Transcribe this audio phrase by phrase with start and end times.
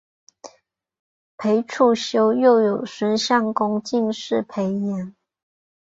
[1.37, 5.15] 裴处休又有孙乡贡进士裴岩。